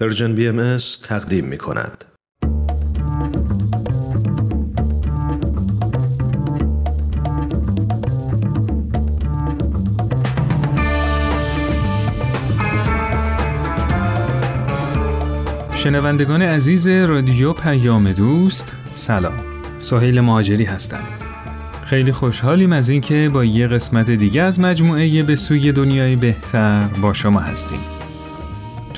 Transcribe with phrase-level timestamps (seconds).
[0.00, 2.04] Persian BM تقدیم می کند.
[15.72, 19.36] شنوندگان عزیز رادیو پیام دوست سلام.
[19.78, 21.02] سهیل مهاجری هستم.
[21.84, 27.12] خیلی خوشحالیم از اینکه با یه قسمت دیگه از مجموعه به سوی دنیای بهتر با
[27.12, 27.97] شما هستیم.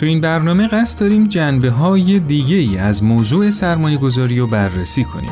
[0.01, 5.05] تو این برنامه قصد داریم جنبه های دیگه ای از موضوع سرمایه گذاری رو بررسی
[5.05, 5.31] کنیم.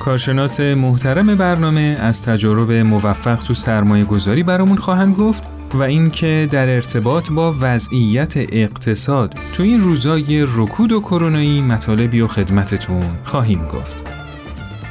[0.00, 6.68] کارشناس محترم برنامه از تجارب موفق تو سرمایه گذاری برامون خواهند گفت و اینکه در
[6.68, 13.96] ارتباط با وضعیت اقتصاد تو این روزای رکود و کرونایی مطالبی و خدمتتون خواهیم گفت.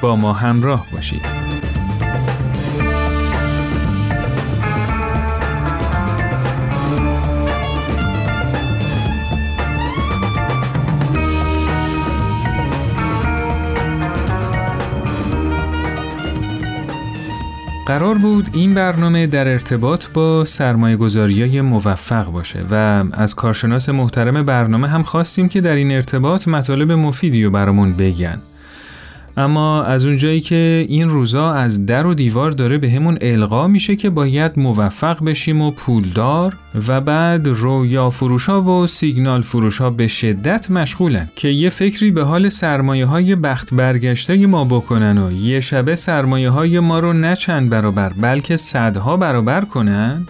[0.01, 1.46] با ما همراه باشید.
[17.87, 24.43] قرار بود این برنامه در ارتباط با سرمایه های موفق باشه و از کارشناس محترم
[24.43, 28.41] برنامه هم خواستیم که در این ارتباط مطالب مفیدی رو برامون بگن.
[29.37, 33.95] اما از اونجایی که این روزا از در و دیوار داره به همون القا میشه
[33.95, 36.55] که باید موفق بشیم و پولدار
[36.87, 42.49] و بعد رویا فروشا و سیگنال فروشا به شدت مشغولن که یه فکری به حال
[42.49, 47.69] سرمایه های بخت برگشته ما بکنن و یه شبه سرمایه های ما رو نه چند
[47.69, 50.27] برابر بلکه صدها برابر کنن.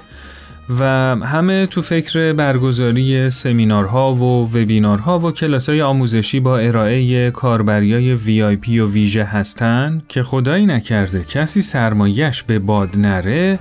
[0.70, 0.84] و
[1.16, 8.56] همه تو فکر برگزاری سمینارها و وبینارها و کلاسای آموزشی با ارائه کاربریای وی آی
[8.56, 13.60] پی و ویژه هستن که خدایی نکرده کسی سرمایش به باد نره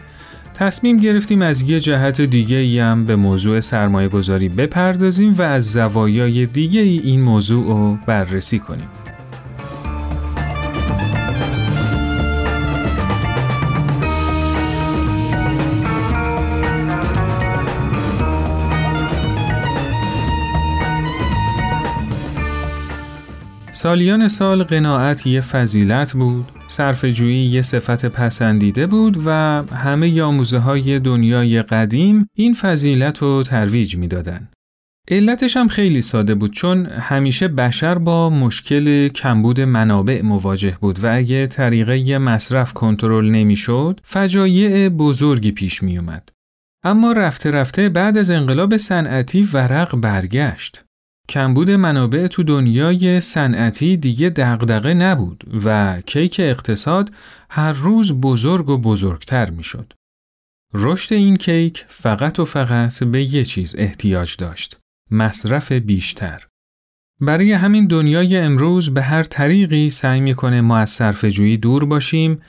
[0.54, 6.46] تصمیم گرفتیم از یه جهت دیگه هم به موضوع سرمایه گذاری بپردازیم و از زوایای
[6.46, 8.88] دیگه ای این موضوع رو بررسی کنیم.
[23.76, 29.30] سالیان سال قناعت یه فضیلت بود، صرفجویی یه صفت پسندیده بود و
[29.74, 34.48] همه یاموزه های دنیای قدیم این فضیلت رو ترویج می‌دادن.
[35.10, 41.16] علتش هم خیلی ساده بود چون همیشه بشر با مشکل کمبود منابع مواجه بود و
[41.16, 46.28] اگه طریقه مصرف کنترل نمی‌شد فجایع بزرگی پیش می اومد.
[46.84, 50.85] اما رفته رفته بعد از انقلاب صنعتی ورق برگشت.
[51.28, 57.10] کمبود منابع تو دنیای صنعتی دیگه دغدغه نبود و کیک اقتصاد
[57.50, 59.92] هر روز بزرگ و بزرگتر می‌شد.
[60.74, 64.78] رشد این کیک فقط و فقط به یه چیز احتیاج داشت.
[65.10, 66.46] مصرف بیشتر.
[67.20, 70.90] برای همین دنیای امروز به هر طریقی سعی می‌کنه ما از
[71.56, 72.40] دور باشیم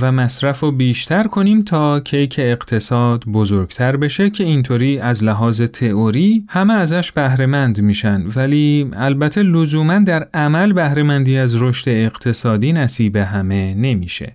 [0.00, 6.44] و مصرف رو بیشتر کنیم تا کیک اقتصاد بزرگتر بشه که اینطوری از لحاظ تئوری
[6.48, 13.74] همه ازش بهرهمند میشن ولی البته لزوما در عمل بهرهمندی از رشد اقتصادی نصیب همه
[13.74, 14.34] نمیشه.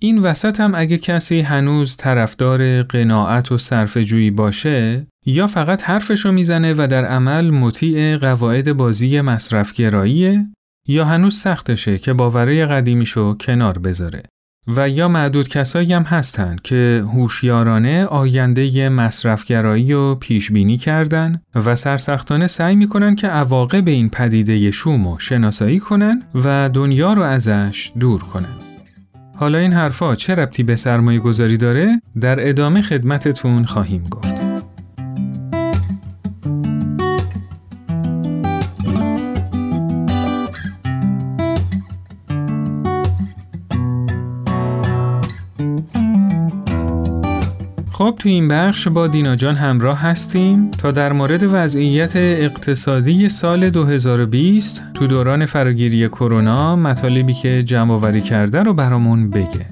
[0.00, 6.32] این وسط هم اگه کسی هنوز طرفدار قناعت و صرف جویی باشه یا فقط حرفشو
[6.32, 10.46] می‌زنه و در عمل مطیع قواعد بازی مصرفگراییه
[10.88, 14.22] یا هنوز سختشه که باوره قدیمیشو کنار بذاره.
[14.68, 21.74] و یا معدود کسایی هم هستند که هوشیارانه آینده مصرفگرایی رو پیش بینی کردن و
[21.74, 27.92] سرسختانه سعی می‌کنن که عواقب این پدیده شوم رو شناسایی کنن و دنیا رو ازش
[28.00, 28.54] دور کنن.
[29.36, 34.33] حالا این حرفا چه ربطی به سرمایه گذاری داره؟ در ادامه خدمتتون خواهیم گفت.
[47.94, 53.70] خب تو این بخش با دینا جان همراه هستیم تا در مورد وضعیت اقتصادی سال
[53.70, 59.66] 2020 تو دوران فراگیری کرونا مطالبی که جمع آوری کرده رو برامون بگه.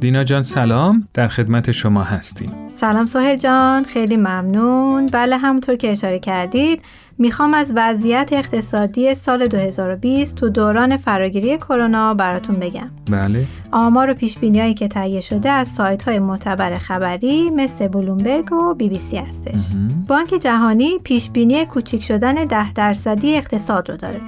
[0.00, 2.50] دینا جان سلام در خدمت شما هستیم.
[2.74, 5.06] سلام سهل جان خیلی ممنون.
[5.06, 6.82] بله همونطور که اشاره کردید
[7.18, 12.90] می‌خوام از وضعیت اقتصادی سال 2020 تو دوران فراگیری کرونا براتون بگم.
[13.10, 13.46] بله.
[13.72, 18.74] آمار و پیش هایی که تهیه شده از سایت های معتبر خبری مثل بلومبرگ و
[18.74, 19.60] بی بی سی هستش.
[20.08, 24.20] بانک جهانی پیش بینی کوچیک شدن ده درصدی اقتصاد رو داره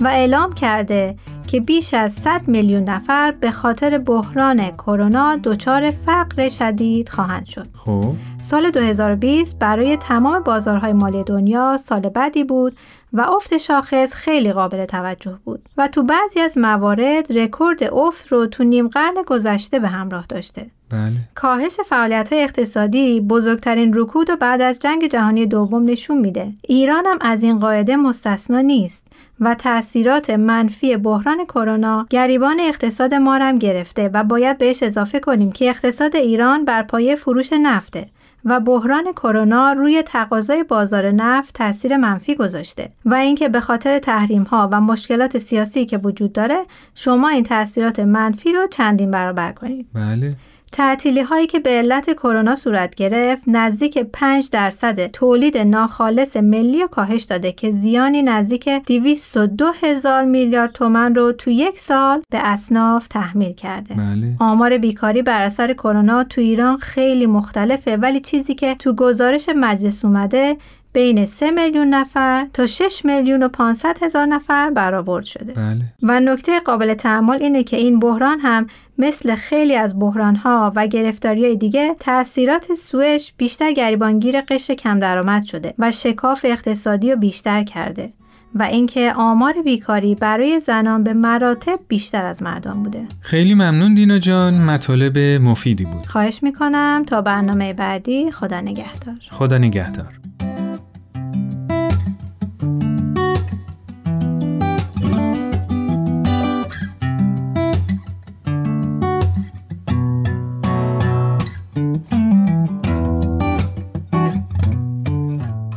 [0.00, 6.48] و اعلام کرده که بیش از 100 میلیون نفر به خاطر بحران کرونا دچار فقر
[6.48, 7.66] شدید خواهند شد.
[7.74, 12.76] خب سال 2020 برای تمام بازارهای مالی دنیا سال بدی بود
[13.12, 18.46] و افت شاخص خیلی قابل توجه بود و تو بعضی از موارد رکورد افت رو
[18.46, 20.66] تو نیم قرن گذشته به همراه داشته.
[20.90, 26.52] بله کاهش فعالیت های اقتصادی بزرگترین رکود و بعد از جنگ جهانی دوم نشون میده.
[26.62, 29.03] ایران هم از این قاعده مستثنا نیست
[29.40, 35.52] و تاثیرات منفی بحران کرونا گریبان اقتصاد ما هم گرفته و باید بهش اضافه کنیم
[35.52, 38.06] که اقتصاد ایران بر پایه فروش نفته
[38.44, 44.42] و بحران کرونا روی تقاضای بازار نفت تاثیر منفی گذاشته و اینکه به خاطر تحریم
[44.42, 46.64] ها و مشکلات سیاسی که وجود داره
[46.94, 49.86] شما این تاثیرات منفی رو چندین برابر کنید.
[49.94, 50.34] بله
[50.74, 56.86] تعطیلی هایی که به علت کرونا صورت گرفت نزدیک 5 درصد تولید ناخالص ملی رو
[56.86, 63.08] کاهش داده که زیانی نزدیک 202 هزار میلیارد تومن رو تو یک سال به اصناف
[63.08, 63.94] تحمیل کرده.
[63.94, 69.48] بله آمار بیکاری بر اثر کرونا تو ایران خیلی مختلفه ولی چیزی که تو گزارش
[69.56, 70.56] مجلس اومده
[70.94, 75.52] بین 3 میلیون نفر تا 6 میلیون و 500 هزار نفر برآورد شده.
[75.52, 78.66] بله و نکته قابل تعمل اینه که این بحران هم
[78.98, 85.74] مثل خیلی از بحرانها و گرفتاری دیگه تاثیرات سوش بیشتر گریبانگیر قشر کم درآمد شده
[85.78, 88.12] و شکاف اقتصادی رو بیشتر کرده
[88.54, 93.06] و اینکه آمار بیکاری برای زنان به مراتب بیشتر از مردان بوده.
[93.20, 99.14] خیلی ممنون دینا جان مطالب مفیدی بود خواهش می‌کنم تا برنامه بعدی خدا نگهدار.
[99.30, 100.24] خدا نگهدار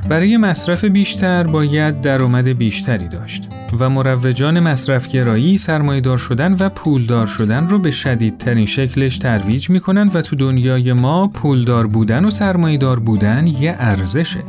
[0.10, 3.48] برای مصرف بیشتر باید درآمد بیشتری داشت
[3.80, 10.22] و مروجان مصرفگرایی سرمایه‌دار شدن و پولدار شدن رو به شدیدترین شکلش ترویج می‌کنن و
[10.22, 14.44] تو دنیای ما پولدار بودن و سرمایه‌دار بودن یه ارزشه.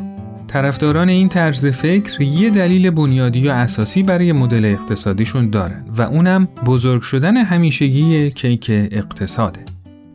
[0.47, 6.49] طرفداران این طرز فکر یه دلیل بنیادی و اساسی برای مدل اقتصادیشون دارن و اونم
[6.67, 9.61] بزرگ شدن همیشگی کیک اقتصاده.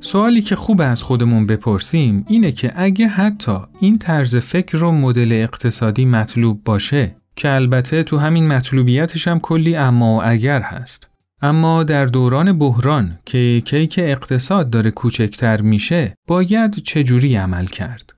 [0.03, 5.29] سوالی که خوب از خودمون بپرسیم اینه که اگه حتی این طرز فکر رو مدل
[5.31, 11.09] اقتصادی مطلوب باشه که البته تو همین مطلوبیتش هم کلی اما و اگر هست
[11.41, 18.13] اما در دوران بحران که کیک اقتصاد داره کوچکتر میشه باید چجوری عمل کرد؟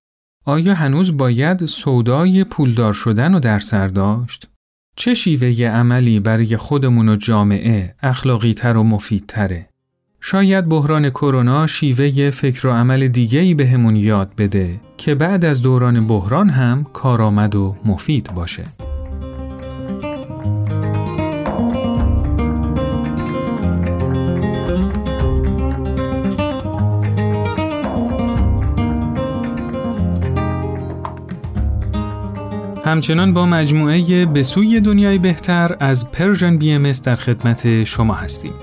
[0.46, 4.50] آیا هنوز باید سودای پولدار شدن رو در سر داشت؟
[4.96, 9.70] چه شیوه عملی برای خودمون و جامعه اخلاقی تر و مفیدتره؟
[10.28, 16.08] شاید بحران کرونا شیوه فکر و عمل دیگه‌ای بهمون یاد بده که بعد از دوران
[16.08, 18.64] بحران هم کارآمد و مفید باشه.
[32.86, 38.54] همچنان با مجموعه به سوی دنیای بهتر از پرژن بی ام در خدمت شما هستیم.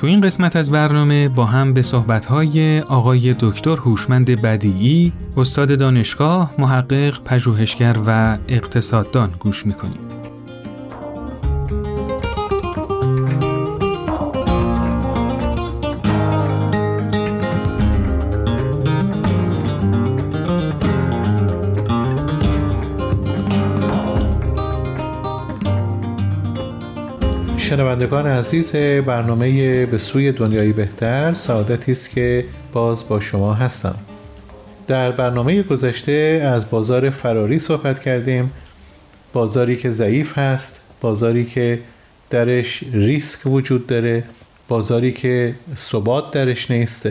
[0.00, 6.54] تو این قسمت از برنامه با هم به صحبت‌های آقای دکتر هوشمند بدیعی، استاد دانشگاه،
[6.58, 10.09] محقق، پژوهشگر و اقتصاددان گوش می‌کنیم.
[27.70, 33.94] شنوندگان عزیز برنامه به سوی دنیایی بهتر سعادتی است که باز با شما هستم.
[34.86, 38.52] در برنامه گذشته از بازار فراری صحبت کردیم.
[39.32, 41.78] بازاری که ضعیف هست بازاری که
[42.30, 44.24] درش ریسک وجود داره
[44.68, 47.08] بازاری که ثبات درش نیست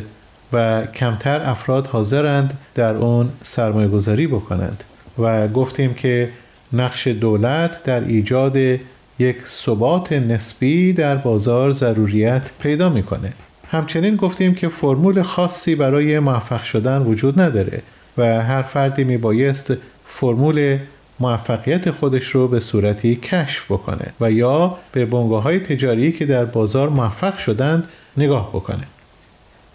[0.54, 4.84] و کمتر افراد حاضرند در اون سرمایه گذاری بکنند.
[5.20, 6.30] و گفتیم که
[6.74, 8.80] نقش دولت در ایجاد
[9.20, 13.34] یک ثبات نسبی در بازار ضروریت پیدا می‌کنه.
[13.72, 17.82] همچنین گفتیم که فرمول خاصی برای موفق شدن وجود نداره
[18.18, 19.74] و هر فردی میبایست
[20.08, 20.78] فرمول
[21.20, 26.46] موفقیت خودش رو به صورتی کشف بکنه و یا به بنگاه های تجاری که در
[26.46, 28.84] بازار موفق شدند نگاه بکنه.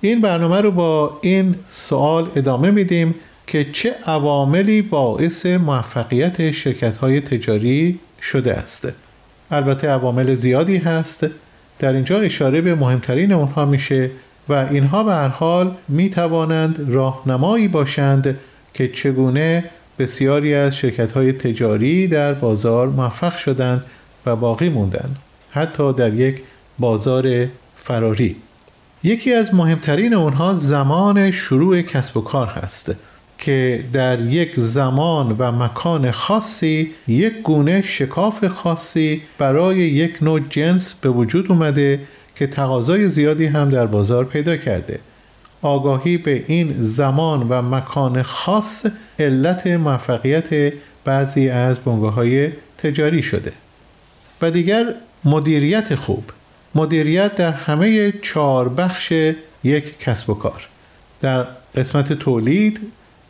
[0.00, 3.14] این برنامه رو با این سوال ادامه میدیم
[3.46, 8.88] که چه عواملی باعث موفقیت شرکت های تجاری شده است.
[9.50, 11.26] البته عوامل زیادی هست.
[11.78, 14.10] در اینجا اشاره به مهمترین اونها میشه
[14.48, 18.38] و اینها به هر حال می توانند راهنمایی باشند
[18.74, 19.64] که چگونه
[19.98, 23.84] بسیاری از شرکت های تجاری در بازار موفق شدند
[24.26, 25.16] و باقی موندند
[25.50, 26.42] حتی در یک
[26.78, 27.46] بازار
[27.76, 28.36] فراری.
[29.02, 32.94] یکی از مهمترین اونها زمان شروع کسب و کار هست.
[33.38, 40.94] که در یک زمان و مکان خاصی یک گونه شکاف خاصی برای یک نوع جنس
[40.94, 42.00] به وجود اومده
[42.36, 44.98] که تقاضای زیادی هم در بازار پیدا کرده.
[45.62, 48.86] آگاهی به این زمان و مکان خاص
[49.18, 50.72] علت موفقیت
[51.04, 53.52] بعضی از بنگاه های تجاری شده.
[54.42, 56.24] و دیگر مدیریت خوب.
[56.74, 59.12] مدیریت در همه چهار بخش
[59.64, 60.68] یک کسب و کار.
[61.20, 62.80] در قسمت تولید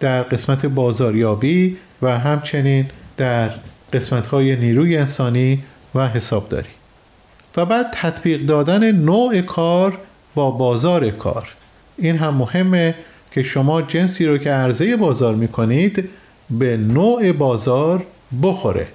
[0.01, 2.87] در قسمت بازاریابی و همچنین
[3.17, 3.51] در
[3.93, 5.63] قسمت های نیروی انسانی
[5.95, 6.69] و حسابداری.
[7.57, 9.99] و بعد تطبیق دادن نوع کار
[10.35, 11.49] با بازار کار.
[11.99, 12.95] این هم مهمه
[13.31, 16.09] که شما جنسی رو که عرضه بازار می‌کنید
[16.51, 18.07] به نوع بازار
[18.43, 18.87] بخوره.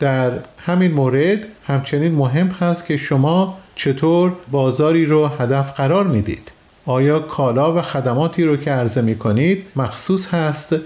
[0.00, 0.32] در
[0.66, 6.50] همین مورد همچنین مهم هست که شما چطور بازاری رو هدف قرار می‌دید.
[6.86, 10.76] آیا کالا و خدماتی رو که عرضه می کنید مخصوص هست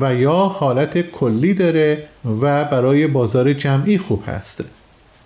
[0.00, 2.04] و یا حالت کلی داره
[2.40, 4.64] و برای بازار جمعی خوب هست؟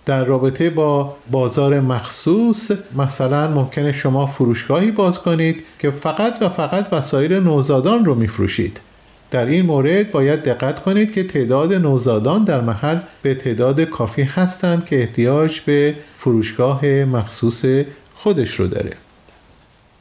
[0.05, 6.93] در رابطه با بازار مخصوص مثلا ممکنه شما فروشگاهی باز کنید که فقط و فقط
[6.93, 8.79] وسایل نوزادان رو میفروشید.
[9.31, 14.85] در این مورد باید دقت کنید که تعداد نوزادان در محل به تعداد کافی هستند
[14.85, 17.65] که احتیاج به فروشگاه مخصوص
[18.15, 18.91] خودش رو داره.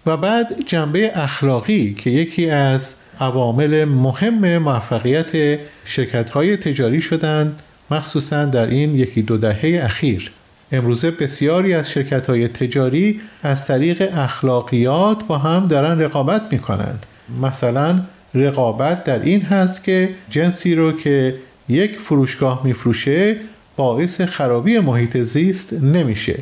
[0.06, 8.44] و بعد جنبه اخلاقی که یکی از عوامل مهم موفقیت شرکت های تجاری شدند مخصوصا
[8.44, 10.32] در این یکی دو دهه اخیر.
[10.72, 17.06] امروزه بسیاری از شرکت های تجاری از طریق اخلاقیات با هم دارن رقابت می کنند
[17.42, 18.00] مثلا
[18.34, 21.34] رقابت در این هست که جنسی رو که
[21.68, 23.36] یک فروشگاه میفروشه
[23.76, 26.38] باعث خرابی محیط زیست نمیشه.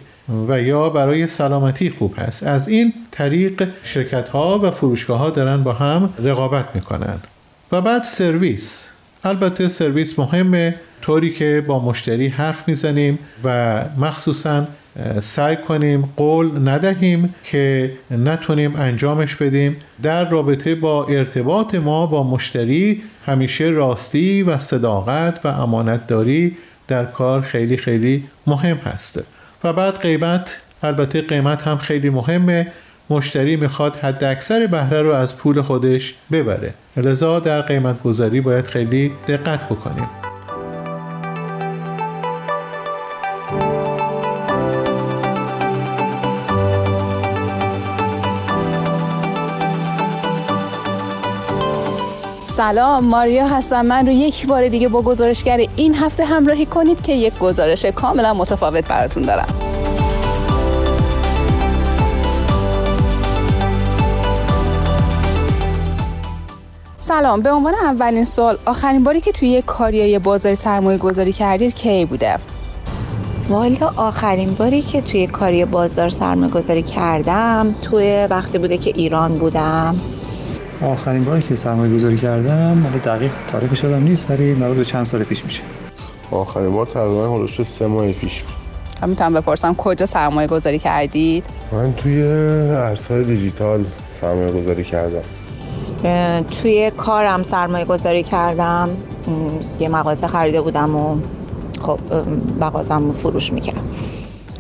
[0.49, 2.43] و یا برای سلامتی خوب هست.
[2.43, 7.19] از این طریق شرکت ها و فروشگاه ها دارن با هم رقابت می‌کنن.
[7.73, 8.89] و بعد سرویس.
[9.25, 10.75] البته سرویس مهمه.
[11.03, 14.67] طوری که با مشتری حرف می‌زنیم و مخصوصا
[15.21, 19.77] سعی کنیم قول ندهیم که نتونیم انجامش بدیم.
[20.03, 26.57] در رابطه با ارتباط ما با مشتری همیشه راستی و صداقت و امانتداری
[26.89, 29.21] در کار خیلی خیلی مهم هست.
[29.65, 32.67] و بعد قیمت البته قیمت هم خیلی مهمه.
[33.11, 36.75] مشتری می‌خواد حد اکثر بهره رو از پول خودش ببره.
[36.97, 40.22] لذا در قیمت گذاری باید خیلی دقت بکنیم.
[52.63, 53.87] سلام ماریا هستم.
[53.87, 58.35] من رو یک بار دیگه با گزارشگر این هفته همراهی کنید که یک گزارش کاملا
[58.35, 59.47] متفاوت براتون دارم.
[67.01, 71.75] سلام به عنوان اولین سال آخرین باری که توی یک کاریای بازار سرمایه گذاری کردید
[71.75, 72.39] کی بوده؟
[73.49, 79.39] والا آخرین باری که توی کاری بازار سرمایه گذاری کردم توی وقتی بوده که ایران
[79.39, 80.12] بودم.
[80.85, 85.25] آخرین باری که سرمایه گذاری کردم حالا دقیق تاریخش شدم نیست ولی مربوط چند سال
[85.25, 85.63] پیش میشه.
[86.31, 89.09] آخرین بار تقریبا حدود سه ماه پیش بود.
[89.11, 95.23] می‌تونم بپرسم کجا سرمایه گذاری کردید؟ من توی ارزهای دیجیتال سرمایه گذاری کردم
[96.63, 98.91] توی کارم سرمایه گذاری کردم
[99.81, 101.17] یه مغازه خریده بودم و
[101.81, 101.99] خب
[102.61, 103.85] مغازم رو فروش می‌کردم.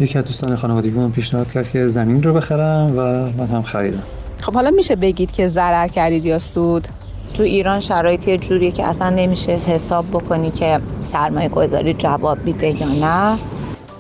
[0.01, 3.03] یکی از دوستان خانوادگی من پیشنهاد کرد که زمین رو بخرم و
[3.39, 4.03] من هم خریدم.
[4.43, 6.89] خب حالا میشه بگید که ضرر کردید یا سود؟
[7.35, 12.87] تو ایران شرایطی جوریه که اصلا نمیشه حساب بکنی که سرمایه گذاری جواب میده یا
[12.87, 13.39] نه.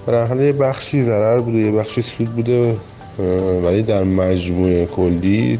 [0.06, 2.76] برای یه بخشی ضرر بوده یه بخشی سود بوده
[3.64, 5.58] ولی در مجموعه کلی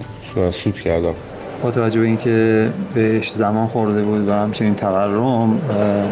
[0.53, 1.15] سود کردم.
[1.63, 5.61] با توجه به اینکه بهش زمان خورده بود و همچنین تورم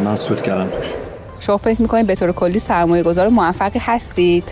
[0.04, 0.86] من سود کردم توش.
[1.40, 4.50] شما فکر می‌کنید به طور کلی سرمایه گذار موفقی هستید؟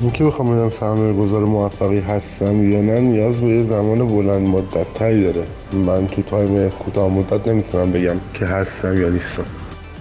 [0.00, 4.94] اینکه بخوام بگم سرمایه گذار موفقی هستم یا نه نیاز به یه زمان بلند مدت
[4.94, 5.46] تری داره.
[5.72, 9.44] من تو تایم کوتاه مدت نمی‌تونم بگم که هستم یا نیستم.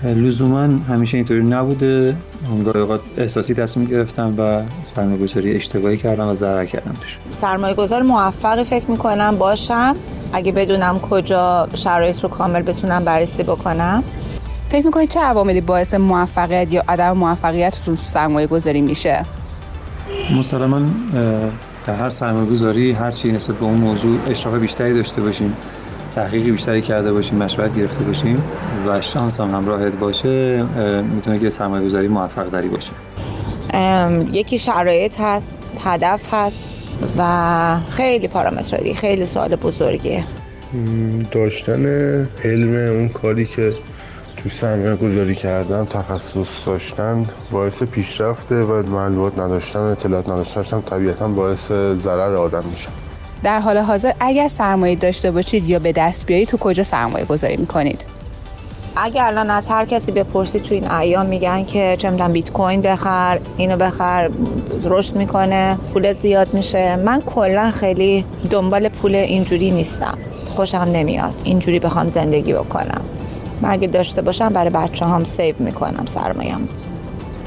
[0.03, 2.15] لزوما همیشه اینطوری نبوده.
[2.65, 7.17] گاهی اوقات احساسی تصمیم گرفتم و سرمایه گذاری اشتباهی کردم و ضرر کردم توش.
[7.31, 9.95] سرمایه گذار موفقی فکر می‌کنم باشم.
[10.33, 14.03] اگه بدونم کجا شرایط رو کامل بتونم بررسی بکنم.
[14.69, 19.25] فکر می‌کنید چه عواملی باعث موفقیت یا عدم موفقیتتون تو سرمایه گذاری میشه؟
[20.37, 20.81] مسلما
[21.85, 25.57] در هر سرمایه گذاری هر چی نسبت به اون موضوع اشراف بیشتری داشته باشیم
[26.15, 28.43] تحقیق بیشتری کرده باشیم مشورت گرفته باشیم
[28.87, 30.63] و شانس هم همراهت باشه
[31.15, 32.91] می‌تونه که سرمایه گذاری موفق داری باشه
[34.31, 35.51] یکی شرایط هست
[35.83, 36.63] هدف هست
[37.17, 40.23] و خیلی پارامتر خیلی سوال بزرگیه.
[41.31, 41.85] داشتن
[42.45, 43.73] علم اون کاری که
[44.43, 51.71] تو سرمایه گذاری کردن تخصص داشتن باعث پیشرفته و معلومات نداشتن اطلاعات نداشتن طبیعتا باعث
[51.93, 52.89] ضرر آدم میشه.
[53.43, 57.57] در حال حاضر اگر سرمایه داشته باشید یا به دست بیایید تو کجا سرمایه گذاری
[57.57, 58.01] می‌کنید؟
[58.95, 62.81] اگه الان از هر کسی بپرسی تو این ایام میگن که چه می‌دونم بیت کوین
[62.81, 64.29] بخر اینو بخر
[64.83, 66.95] رشد می‌کنه پول زیاد میشه.
[66.95, 70.17] من کلا خیلی دنبال پول اینجوری نیستم.
[70.49, 73.01] خوشم نمیاد اینجوری بخوام زندگی بکنم.
[73.61, 76.69] من اگه داشته باشم برای بچه هم save می‌کنم سرمایم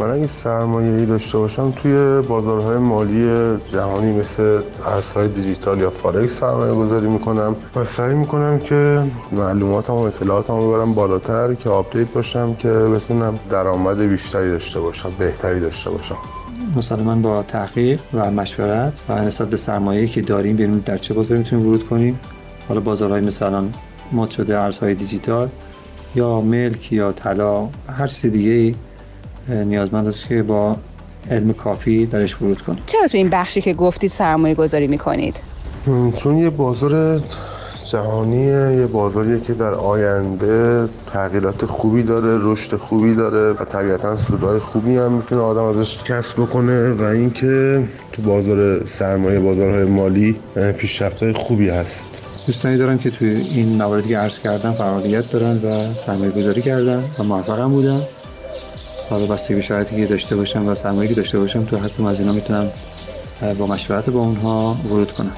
[0.01, 6.41] من اگه سرمایه ای داشته باشم توی بازارهای مالی جهانی مثل ارزهای دیجیتال یا فارکس
[6.41, 9.03] سرمایه گذاری می‌کنم و سعی می‌کنم که
[9.33, 15.13] معلوماتم و اطلاعاتم رو ببرم بالاتر که update باشم که بتونم درآمد بیشتری داشته باشم
[15.19, 16.17] بهتری داشته باشم.
[16.77, 21.15] مثلا من با تحقیق و مشورت و نسبت به سرمایه که داریم ببینیم در چه
[21.15, 22.21] بازاری می‌تونیم ورود کنیم.
[22.69, 23.65] حالا بازارهای مثلا
[24.13, 25.49] مد شده ارزهای دیجیتال
[26.15, 28.75] یا ملک یا طلا هر چیز دیگه
[29.49, 30.77] نیازمند است که با
[31.31, 35.41] علم کافی درش ورود کنید چرا تو این بخشی که گفتید سرمایه گذاری می‌کنید؟
[36.23, 37.21] چون یه بازار
[37.91, 44.59] جهانیه یه بازاریه که در آینده تغییرات خوبی داره رشد خوبی داره و طبیعتا سودای
[44.59, 50.41] خوبی هم می‌تونه آدم ازش کسب بکنه و اینکه تو بازار سرمایه بازارهای مالی
[50.79, 55.95] پیشرفت‌های خوبی هست دوستانی دارم که توی این مواردی که عرض کردم فعالیت دارن و
[55.95, 58.03] سرمایه گذاری کردن و موفق بودن
[59.11, 62.21] حالا بسته به شرایطی که داشته باشم و سرمایه که داشته باشم تو حتی از
[62.21, 62.71] اینا می‌تونم
[63.59, 65.37] با مشورت با اونها ورود کنم.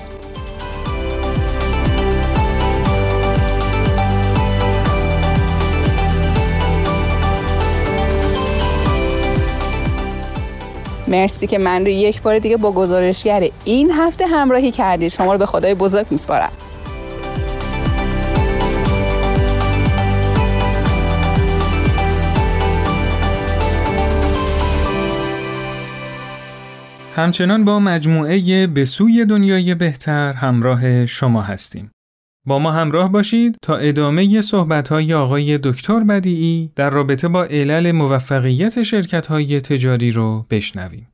[11.08, 15.08] مرسی که من رو یک بار دیگه با گزارشگر این هفته همراهی کردید.
[15.08, 16.52] شما رو به خدای بزرگ میسپارم.
[27.16, 31.90] همچنان با مجموعه به سوی دنیای بهتر همراه شما هستیم.
[32.46, 38.82] با ما همراه باشید تا ادامه صحبت‌های آقای دکتر بدیعی در رابطه با علل موفقیت
[38.82, 41.08] شرکت‌های تجاری رو بشنویم.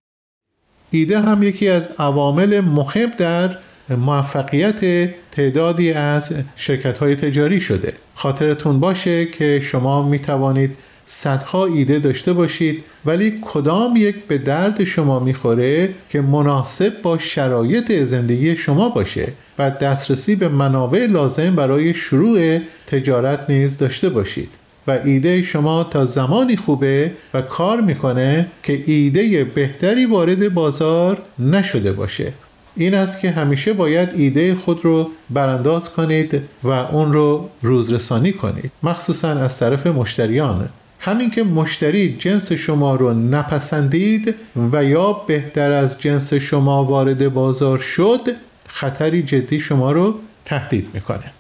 [0.90, 3.56] ایده هم یکی از عوامل مهم در
[3.88, 7.92] موفقیت تعدادی از شرکت‌های تجاری شده.
[8.14, 10.76] خاطرتون باشه که شما می توانید
[11.12, 17.92] صدها ایده داشته باشید ولی کدام یک به درد شما می‌خوره که مناسب با شرایط
[17.92, 24.48] زندگی شما باشه و دسترسی به منابع لازم برای شروع تجارت نیز داشته باشید.
[24.86, 31.92] و ایده شما تا زمانی خوبه و کار می‌کنه که ایده بهتری وارد بازار نشده
[31.92, 32.32] باشه.
[32.76, 38.70] این است که همیشه باید ایده خود رو برانداز کنید و اون رو روزرسانی کنید.
[38.82, 40.68] مخصوصا از طرف مشتریان.
[41.00, 44.34] همین که مشتری جنس شما رو نپسندید
[44.72, 48.20] و یا بهتر از جنس شما وارد بازار شد
[48.68, 51.32] خطری جدی شما رو تهدید می‌کنه.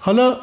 [0.00, 0.36] حالا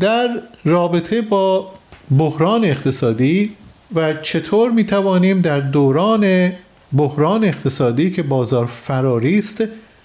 [0.00, 0.28] در
[0.64, 1.72] رابطه با
[2.18, 3.56] بحران اقتصادی
[3.94, 6.52] و چطور می توانیم در دوران
[6.96, 9.64] بحران اقتصادی که بازار فراری است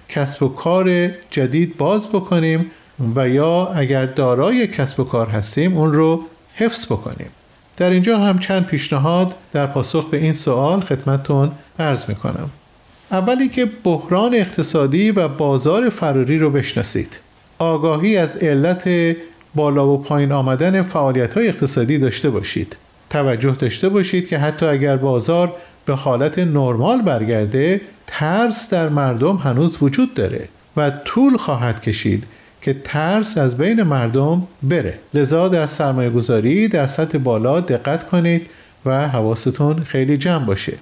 [0.10, 2.72] کسب و کار جدید باز بکنیم
[3.16, 6.22] و یا اگر دارای کسب و کار هستیم اون رو
[6.56, 7.30] حفظ بکنیم.
[7.78, 12.50] در اینجا هم چند پیشنهاد در پاسخ به این سوال خدمتتون عرض می کنم.
[13.12, 17.20] اولی که بحران اقتصادی و بازار فراری رو بشناسید.
[17.60, 19.16] آگاهی از علت
[19.56, 22.78] بالا و پایین آمدن فعالیت های اقتصادی داشته باشید.
[23.10, 25.54] توجه داشته باشید که حتی اگر بازار
[25.86, 32.24] به حالت نرمال برگرده ترس در مردم هنوز وجود داره و طول خواهد کشید
[32.66, 35.00] که ترس از بین مردم بره.
[35.14, 38.48] لذا در سرمایه گذاری در سطح بالا دقت کنید
[38.86, 40.74] و حواستون خیلی جمع باشه.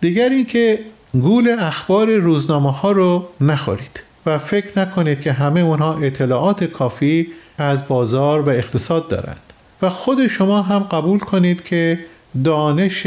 [0.00, 0.78] دیگر که
[1.12, 7.28] گول اخبار روزنامه ها رو نخورید و فکر نکنید که همه اونها اطلاعات کافی
[7.58, 9.40] از بازار و اقتصاد دارند.
[9.82, 11.98] و خود شما هم قبول کنید که
[12.44, 13.06] دانش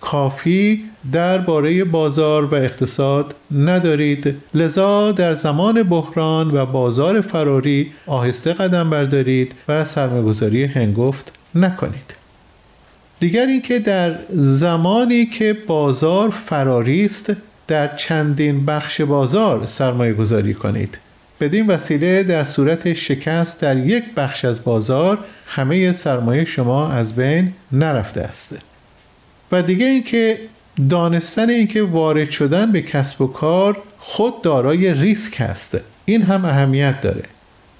[0.00, 4.36] کافی درباره بازار و اقتصاد ندارید.
[4.54, 12.14] لذا در زمان بحران و بازار فراری آهسته قدم بردارید و سرمایه‌گذاری هنگفت نکنید.
[13.18, 17.32] دیگر اینکه در زمانی که بازار فراری است
[17.66, 20.98] در چندین بخش بازار سرمایه گذاری کنید.
[21.40, 27.52] بدین وسیله در صورت شکست در یک بخش از بازار همه سرمایه شما از بین
[27.72, 28.56] نرفته است.
[29.52, 30.38] و دیگه اینکه
[30.90, 37.00] دانستن اینکه وارد شدن به کسب و کار خود دارای ریسک هست این هم اهمیت
[37.00, 37.22] داره.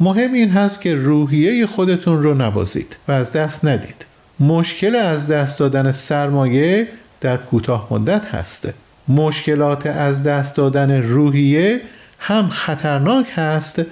[0.00, 4.04] مهم این هست که روحیه خودتون رو نبازید و از دست ندید.
[4.40, 6.88] مشکل از دست دادن سرمایه
[7.20, 8.74] در کوتاه مدت هسته
[9.08, 11.80] مشکلات از دست دادن روحیه
[12.18, 13.82] هم خطرناک هست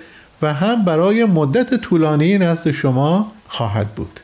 [0.42, 4.20] و هم برای مدت طولانی نزد شما خواهد بود.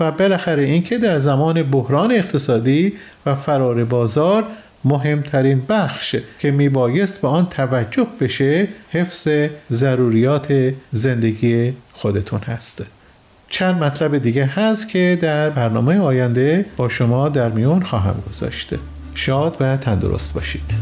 [0.00, 2.92] و بالاخره اینکه در زمان بحران اقتصادی
[3.26, 4.44] و فرار بازار
[4.84, 9.28] مهمترین بخش که میبایست به آن توجه بشه حفظ
[9.70, 12.86] ضروریات زندگی خودتون هست.
[13.48, 18.78] چند مطلب دیگه هست که در برنامه آینده با شما در میون خواهم گذاشته
[19.14, 20.72] شاد و تندرست باشید.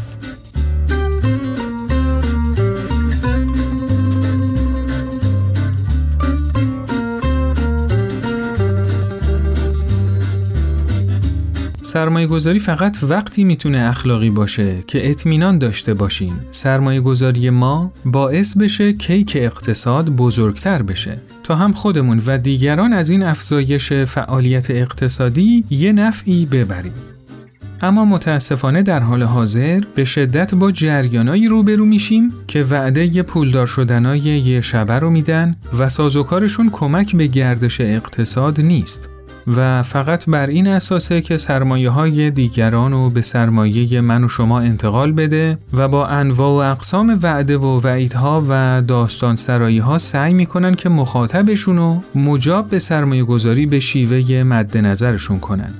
[11.97, 18.57] سرمایه گذاری فقط وقتی می‌تونه اخلاقی باشه که اطمینان داشته باشیم سرمایه گذاری ما باعث
[18.57, 25.65] بشه کیک اقتصاد بزرگتر بشه تا هم خودمون و دیگران از این افزایش فعالیت اقتصادی
[25.69, 26.93] یه نفعی ببریم.
[27.81, 34.19] اما متاسفانه در حال حاضر به شدت با جریانایی روبرو میشیم که وعده پولدار شدنای
[34.19, 39.09] یه شبه رو میدن و سازوکارشون کمک به گردش اقتصاد نیست.
[39.55, 44.59] و فقط بر این اساسه که سرمایه های دیگران رو به سرمایه من و شما
[44.59, 50.33] انتقال بده و با انواع و اقسام وعده و وعیدها و داستان سرایی ها سعی
[50.33, 55.73] می‌کنن که مخاطبشون رو مجاب به سرمایه گذاری به شیوه مد نظرشون کنن.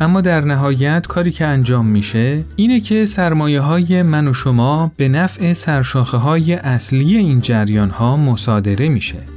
[0.00, 5.08] اما در نهایت کاری که انجام میشه اینه که سرمایه های من و شما به
[5.08, 9.33] نفع سرشاخه های اصلی این جریان ها مصادره میشه.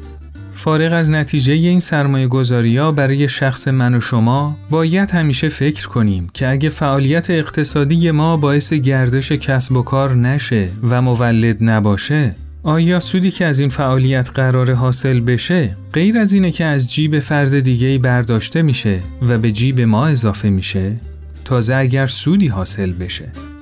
[0.58, 6.30] فارغ از نتیجه این سرمایه گذاری برای شخص من و شما باید همیشه فکر کنیم
[6.34, 13.00] که اگه فعالیت اقتصادی ما باعث گردش کسب و کار نشه و مولد نباشه آیا
[13.00, 17.60] سودی که از این فعالیت قرار حاصل بشه غیر از اینه که از جیب فرد
[17.60, 20.96] دیگه برداشته میشه و به جیب ما اضافه میشه؟
[21.46, 23.57] تازه اگر سودی حاصل بشه.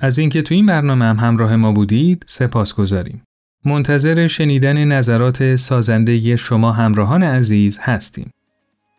[0.00, 3.22] از اینکه تو این برنامه هم همراه ما بودید سپاس گذاریم.
[3.64, 8.30] منتظر شنیدن نظرات سازنده شما همراهان عزیز هستیم.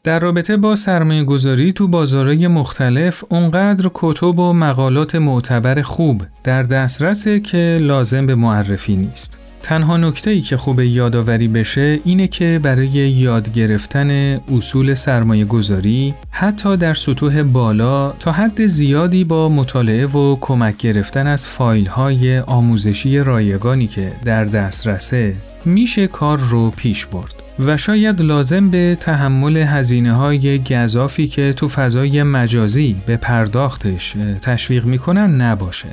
[0.04, 6.64] در رابطه با سرمایه گذاری تو بازارهای مختلف اونقدر کتب و مقالات معتبر خوب در
[6.64, 9.41] دسترسه که لازم به معرفی نیست.
[9.64, 14.10] تنها نکته ای که خوب یادآوری بشه اینه که برای یاد گرفتن
[14.58, 21.28] اصول سرمایه گذاری حتی در سطوح بالا تا حد زیادی با مطالعه و کمک گرفتن
[21.28, 27.34] از فایل های آموزشی رایگانی که در دسترسه میشه کار رو پیش برد.
[27.66, 34.86] و شاید لازم به تحمل هزینه های گذافی که تو فضای مجازی به پرداختش تشویق
[34.86, 35.88] می‌کنن نباشه.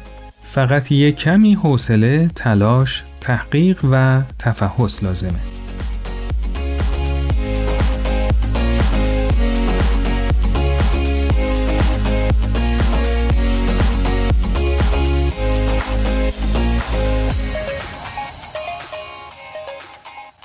[0.59, 5.38] فقط یک کمی حوصله، تلاش، تحقیق و تفحص لازمه.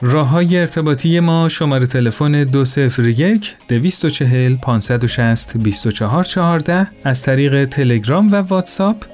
[0.01, 9.12] راه های ارتباطی ما شماره تلفن 201 240 560 2414 از طریق تلگرام و واتساپ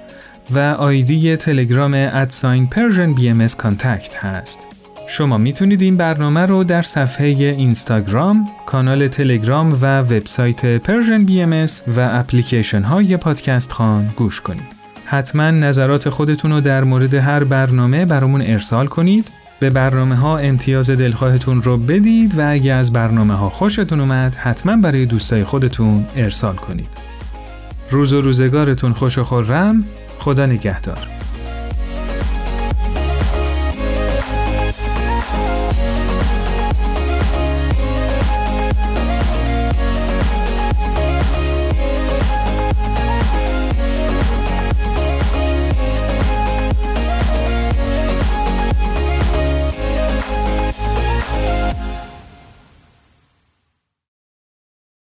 [0.52, 4.60] و آیدی تلگرام at sign Persian BM contact هست.
[5.08, 11.65] شما می‌تونید این برنامه رو در صفحه اینستاگرام، کانال تلگرام و وبسایت Persian BM
[11.98, 14.80] و اپلیکیشن های پادکست خان گوش کنید.
[15.06, 19.28] حتما نظرات خودتون رو در مورد هر برنامه برامون ارسال کنید.
[19.60, 24.76] به برنامه ها امتیاز دلخواهتون رو بدید و اگه از برنامه ها خوشتون اومد حتما
[24.76, 26.88] برای دوستای خودتون ارسال کنید.
[27.92, 29.84] روز و روزگارتون خوش و خورم
[30.19, 31.18] خدا نگهدار.